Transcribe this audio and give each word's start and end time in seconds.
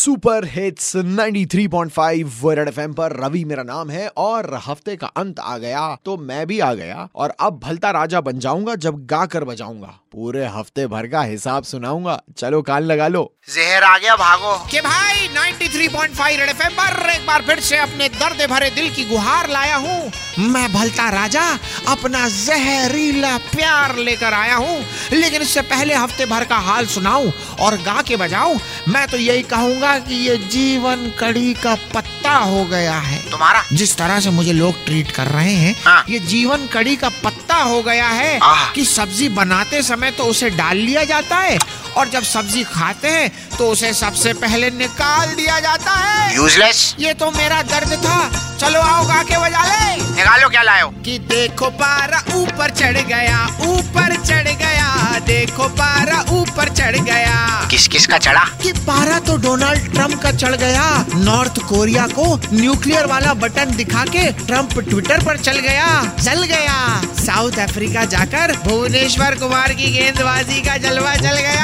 Super 0.00 0.44
hits 0.44 0.96
93.5 0.96 2.30
word 2.42 2.68
FM 2.68 2.92
पर। 2.92 3.12
रवि 3.16 3.44
मेरा 3.44 3.62
नाम 3.62 3.90
है 3.90 4.06
और 4.18 4.54
हफ़्ते 4.66 4.96
का 4.96 5.06
अंत 5.16 5.40
आ 5.40 5.56
गया 5.58 5.82
तो 6.04 6.16
मैं 6.18 6.46
भी 6.46 6.60
आ 6.60 6.72
गया 6.74 7.08
और 7.14 7.34
अब 7.40 7.60
भलता 7.64 7.90
राजा 7.90 8.20
बन 8.20 8.38
जाऊँगा 8.38 8.74
जब 8.76 9.04
गा 9.06 9.24
कर 9.26 9.44
बजाऊँगा। 9.44 9.98
पूरे 10.12 10.46
हफ़्ते 10.46 10.86
भर 10.86 11.06
का 11.06 11.22
हिसाब 11.22 11.64
सुनाऊँगा। 11.64 12.18
चलो 12.38 12.60
कान 12.62 12.82
लगा 12.82 13.06
लो। 13.08 13.22
जहर 13.48 13.82
आ 13.82 13.98
गया 13.98 14.14
भागो। 14.16 14.56
के 14.70 14.80
भाई 14.80 15.28
93.5 15.28 16.36
रेड 16.38 16.48
एफएम 16.48 16.72
पर 16.72 17.10
एक 17.10 17.26
बार 17.26 17.42
फिर 17.42 17.60
से 17.60 17.76
अपने 17.78 18.08
दर्द 18.10 18.42
भरे 18.50 18.70
दिल 18.70 18.88
की 18.94 19.04
गुहार 19.04 19.50
लाया 19.50 19.76
हूँ। 19.76 20.10
मैं 20.46 20.72
भलता 20.72 21.08
राजा 21.10 21.44
अपना 21.88 22.26
जहरीला 22.28 23.36
प्यार 23.46 23.96
लेकर 23.98 24.32
आया 24.32 24.56
हूँ। 24.56 24.80
लेकिन 25.12 25.42
इससे 25.42 25.62
पहले 25.68 25.94
हफ़्ते 25.94 26.26
भर 26.26 26.44
का 26.44 26.56
हाल 26.62 26.86
सुनाऊं 26.88 27.30
और 27.60 27.76
गा 27.82 28.00
के 28.02 28.16
बजाऊं 28.16 28.58
मैं 28.88 29.06
तो 29.08 29.16
यही 29.18 29.42
कहूँगा 29.44 29.89
कि 29.98 30.14
ये 30.14 30.36
जीवन 30.36 31.12
कड़ी 31.18 31.54
का 31.54 31.74
पत्ता 31.94 32.32
हो 32.36 32.64
गया 32.64 32.94
है 32.94 33.18
तुम्हारा 33.30 33.64
जिस 33.72 33.96
तरह 33.96 34.20
से 34.20 34.30
मुझे 34.30 34.52
लोग 34.52 34.84
ट्रीट 34.86 35.10
कर 35.10 35.26
रहे 35.26 35.52
हैं 35.52 35.74
हाँ। 35.84 36.04
ये 36.08 36.18
जीवन 36.18 36.66
कड़ी 36.66 36.96
का 36.96 37.08
पत्ता 37.08 37.56
हो 37.56 37.82
गया 37.82 38.08
है। 38.08 38.38
कि 38.74 38.84
सब्ज़ी 38.84 39.28
बनाते 39.28 39.82
समय 39.82 40.10
तो 40.10 40.24
उसे 40.24 40.50
डाल 40.50 40.76
लिया 40.76 41.04
जाता 41.04 41.36
है 41.36 41.58
और 41.96 42.08
जब 42.08 42.22
सब्ज़ी 42.22 42.62
खाते 42.64 43.08
हैं 43.08 43.30
तो 43.58 43.70
उसे 43.70 43.92
सबसे 43.94 44.32
पहले 44.32 44.70
निकाल 44.70 45.34
दिया 45.34 45.58
जाता 45.60 45.92
है। 45.92 46.34
यूजलेस 46.36 46.96
ये 46.98 47.14
तो 47.14 47.30
मेरा 47.30 47.62
दर्द 47.62 47.92
था। 48.04 48.20
चलो 48.58 48.80
आओ 48.80 49.04
गा 49.04 49.22
के 49.22 49.38
बजा 49.38 49.64
ले। 49.64 49.96
निकालो 50.16 50.48
क्या 50.48 50.62
लाए 50.62 50.80
हो? 50.80 50.88
कि 51.04 51.18
देखो 51.18 51.70
पारा 51.70 52.22
ऊपर 52.34 52.70
चढ़ 52.70 52.96
गया 53.00 53.44
ऊपर 53.60 54.16
चढ़ 54.16 54.48
गया। 54.48 55.18
देखो 55.26 55.68
पारा 55.68 56.20
ऊपर 56.30 56.68
चढ़ 56.68 56.96
गया। 56.98 57.68
किस 57.70 57.88
किस 57.88 58.06
का 58.06 58.18
चढ़ा? 58.18 58.44
कि 58.62 58.72
पारा 58.72 59.18
तो 59.18 59.36
डोनाल्ड 59.36 59.92
ट्रंप 59.92 60.22
का 60.22 60.32
चढ़ 60.32 60.54
गया। 60.56 61.06
नॉर्थ 61.14 61.58
कोरिया 61.58 62.06
को 62.06 62.40
न्यूक्लियर 62.52 63.06
वाला 63.06 63.34
बटन 63.34 63.74
दिखा 63.76 64.04
के 64.04 64.32
ट्रंप 64.46 64.78
ट्विटर 64.80 65.24
पर 65.24 65.38
चल 65.38 65.58
गया। 65.58 65.88
चल 66.24 66.42
गया। 66.42 67.02
साउथ 67.26 67.58
अफ्रीका 67.58 68.04
जाकर 68.04 68.56
भुवनेश्वर 68.64 69.34
कुमार 69.34 69.72
की 69.72 69.90
गेंदबाजी 69.92 70.60
का 70.60 70.76
जलवा 70.76 71.14
चल 71.16 71.36
गया। 71.36 71.59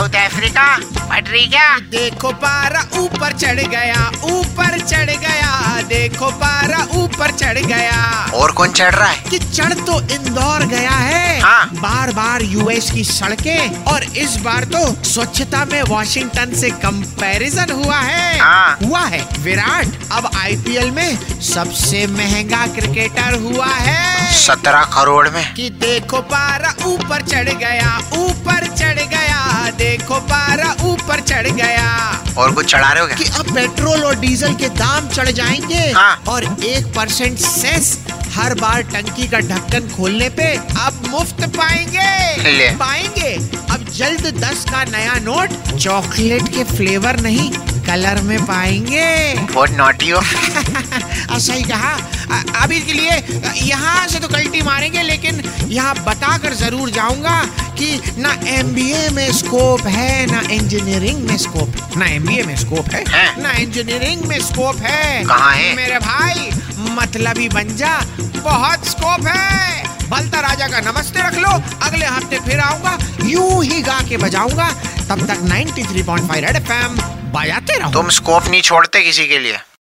साउथ 0.00 0.14
अफ्रीका 0.16 0.64
पटरी 0.98 1.46
क्या? 1.46 1.78
देखो 1.92 2.30
पारा 2.32 2.80
ऊपर 2.98 3.32
चढ़ 3.32 3.60
गया 3.60 4.10
ऊपर 4.24 4.78
चढ़ 4.80 5.10
गया 5.10 5.82
देखो 5.82 6.30
पारा 6.30 6.78
ऊपर 6.94 7.30
चढ़ 7.30 7.58
गया। 7.58 8.30
और 8.34 8.52
कौन 8.52 8.70
चढ़ 8.70 8.94
रहा 8.94 9.08
है? 9.08 9.22
कि 9.30 9.38
चढ़ 9.38 9.72
तो 9.72 10.00
इंदौर 10.14 10.64
गया 10.66 10.90
है। 10.90 11.40
हाँ। 11.40 11.66
बार 11.72 12.12
बार 12.12 12.42
यूएस 12.42 12.90
की 12.90 13.04
सड़कें 13.04 13.84
और 13.84 14.04
इस 14.04 14.36
बार 14.36 14.64
तो 14.64 15.02
स्वच्छता 15.04 15.64
में 15.64 15.82
वॉशिंगटन 15.82 16.54
से 16.54 16.70
कंपैरिजन 16.70 17.72
हुआ 17.72 17.98
है। 17.98 18.38
हाँ। 18.38 18.78
हुआ 18.84 19.04
है। 19.06 19.26
विराट 19.38 19.86
अब 20.12 20.30
आईपीएल 20.36 20.90
में 20.90 21.40
सबसे 21.40 22.06
महँगा 22.06 22.66
क्रिकेटर 22.66 23.38
हुआ 23.40 23.66
है। 23.66 24.32
सत्रह 24.40 24.82
करोड़ 24.96 25.28
में। 25.28 25.54
कि 25.54 25.70
देखो 25.70 26.20
पारा 26.32 26.74
ऊपर 26.86 27.22
चढ़ 27.22 27.48
गया 27.48 27.98
ऊपर 28.14 28.66
चढ़ 28.76 28.94
गया। 28.94 29.19
देखो 29.80 30.18
पारा 30.30 30.70
ऊपर 30.84 31.20
चढ़ 31.20 31.46
गया। 31.48 31.88
और 32.38 32.52
कुछ 32.54 32.66
चढ़ा 32.70 32.92
रहे 32.92 33.00
हो 33.00 33.06
क्या? 33.06 33.16
कि 33.16 33.24
अब 33.38 33.54
पेट्रोल 33.54 34.04
और 34.04 34.18
डीजल 34.20 34.54
के 34.54 34.68
दाम 34.78 35.08
चढ़ 35.08 35.30
जाएँगे। 35.30 35.90
हाँ। 35.92 36.22
और 36.28 36.44
एक 36.64 36.86
परसेंट 36.96 37.38
सेस 37.38 37.98
हर 38.34 38.54
बार 38.54 38.82
टंकी 38.92 39.26
का 39.28 39.38
ढक्कन 39.48 39.88
खोलने 39.96 40.28
पे 40.38 40.52
अब 40.56 41.02
मुफ़्त 41.10 41.44
पाएँगे। 41.56 42.50
ले। 42.50 42.68
पाएँगे। 42.82 43.34
अब 43.74 43.86
जल्द 43.96 44.26
दस 44.44 44.64
का 44.70 44.84
नया 44.90 45.14
नोट 45.22 45.76
चॉकलेट 45.78 46.48
के 46.54 46.64
फ्लेवर 46.74 47.20
नहीं 47.20 47.50
कलर 47.86 48.20
में 48.22 48.38
पाएँगे। 48.46 49.34
बहुत 49.52 49.70
नोटी 49.70 50.10
हो। 50.10 50.20
सही 51.40 51.62
कहा? 51.62 51.96
अभी 52.62 52.80
के 52.80 52.92
लिए 52.92 53.40
यहाँ 53.62 54.06
से 54.08 54.18
तो 54.20 54.28
कल्टी 54.28 54.62
मारेंगे 54.62 55.02
लेकिन 55.02 55.42
यहाँ 55.68 55.94
बताकर 56.06 56.54
ज़रूर 56.54 56.90
जाऊँगा। 56.90 57.40
कि 57.80 58.12
ना 58.18 58.32
एमबीए 58.48 59.08
में 59.10 59.30
स्कोप 59.32 59.86
है 59.86 60.26
ना 60.26 60.40
इंजीनियरिंग 60.52 61.22
में 61.28 61.36
स्कोप 61.38 61.76
है। 61.76 61.98
ना 61.98 62.06
एमबीए 62.06 62.42
में 62.42 62.56
स्कोप 62.56 62.90
है 62.94 63.04
है? 63.08 63.42
ना 63.42 63.52
इंजीनियरिंग 63.52 64.24
में 64.24 64.38
स्कोप 64.40 64.76
है। 64.76 65.24
कहाँ 65.24 65.54
है? 65.54 65.74
मेरे 65.76 65.98
भाई 65.98 66.50
मतलबी 66.96 67.48
बन 67.48 67.76
जा 67.76 67.98
बहुत 68.44 68.86
स्कोप 68.88 69.26
है। 69.26 69.88
बलता 70.10 70.40
राजा 70.40 70.68
का 70.68 70.80
नमस्ते 70.90 71.22
रख 71.22 71.34
लो 71.38 71.50
अगले 71.86 72.06
हफ़्ते 72.06 72.38
फिर 72.40 72.60
आऊँगा 72.60 72.98
यूँ 73.24 73.64
ही 73.64 73.80
गा 73.82 73.98
के 74.08 74.16
बजाऊँगा 74.16 74.70
तब 75.10 75.26
तक 75.26 75.42
93.5 75.44 76.40
रेड 76.40 76.56
एफएम 76.56 76.96
बजाते 77.32 77.78
रहो। 77.78 77.92
तुम 77.92 78.08
स्कोप 78.10 78.48
नहीं 78.48 78.62
छोड़ते 78.62 79.00
किसी 79.00 79.26
के 79.28 79.38
लिए। 79.38 79.58